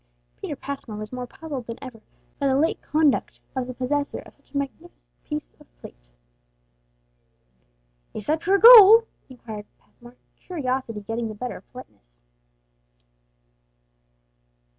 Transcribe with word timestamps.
Peter 0.35 0.55
Passmore 0.55 0.97
was 0.97 1.13
more 1.13 1.27
puzzled 1.27 1.67
than 1.67 1.77
ever 1.79 2.01
by 2.39 2.47
the 2.47 2.57
late 2.57 2.81
conduct 2.81 3.39
of 3.55 3.67
the 3.67 3.73
possessor 3.75 4.17
of 4.17 4.33
such 4.33 4.51
a 4.51 4.57
magnificent 4.57 5.13
piece 5.23 5.53
of 5.59 5.77
plate. 5.79 6.09
"Is 8.15 8.25
that 8.25 8.39
pure 8.41 8.57
gold?" 8.57 9.05
inquired 9.29 9.67
Passmore, 9.79 10.15
curiosity 10.37 11.01
getting 11.01 11.27
the 11.27 11.35
better 11.35 11.57
of 11.57 11.71
politeness. 11.71 12.19